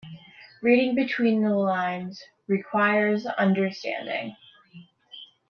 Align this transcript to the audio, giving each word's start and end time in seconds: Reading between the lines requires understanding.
Reading 0.63 0.95
between 0.95 1.43
the 1.43 1.53
lines 1.55 2.23
requires 2.47 3.27
understanding. 3.27 4.35